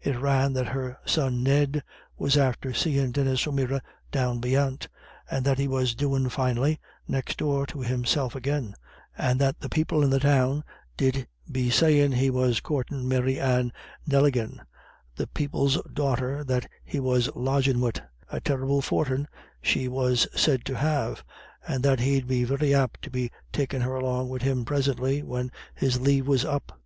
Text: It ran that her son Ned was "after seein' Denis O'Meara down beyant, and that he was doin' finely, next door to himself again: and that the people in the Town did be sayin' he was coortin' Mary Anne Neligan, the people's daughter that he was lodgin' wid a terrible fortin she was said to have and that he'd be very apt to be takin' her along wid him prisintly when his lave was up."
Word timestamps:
It 0.00 0.14
ran 0.16 0.52
that 0.52 0.68
her 0.68 0.96
son 1.06 1.42
Ned 1.42 1.82
was 2.16 2.36
"after 2.36 2.72
seein' 2.72 3.10
Denis 3.10 3.48
O'Meara 3.48 3.82
down 4.12 4.38
beyant, 4.38 4.86
and 5.28 5.44
that 5.44 5.58
he 5.58 5.66
was 5.66 5.96
doin' 5.96 6.28
finely, 6.28 6.78
next 7.08 7.38
door 7.38 7.66
to 7.66 7.80
himself 7.80 8.36
again: 8.36 8.76
and 9.18 9.40
that 9.40 9.58
the 9.58 9.68
people 9.68 10.04
in 10.04 10.10
the 10.10 10.20
Town 10.20 10.62
did 10.96 11.26
be 11.50 11.68
sayin' 11.68 12.12
he 12.12 12.30
was 12.30 12.60
coortin' 12.60 13.08
Mary 13.08 13.40
Anne 13.40 13.72
Neligan, 14.08 14.60
the 15.16 15.26
people's 15.26 15.82
daughter 15.92 16.44
that 16.44 16.70
he 16.84 17.00
was 17.00 17.28
lodgin' 17.34 17.80
wid 17.80 18.00
a 18.30 18.38
terrible 18.40 18.80
fortin 18.80 19.26
she 19.60 19.88
was 19.88 20.28
said 20.36 20.64
to 20.66 20.76
have 20.76 21.24
and 21.66 21.82
that 21.82 21.98
he'd 21.98 22.28
be 22.28 22.44
very 22.44 22.72
apt 22.72 23.02
to 23.02 23.10
be 23.10 23.32
takin' 23.50 23.80
her 23.80 23.96
along 23.96 24.28
wid 24.28 24.42
him 24.42 24.64
prisintly 24.64 25.24
when 25.24 25.50
his 25.74 26.00
lave 26.00 26.28
was 26.28 26.44
up." 26.44 26.80